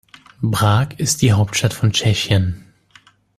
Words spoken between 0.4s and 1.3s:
Prag ist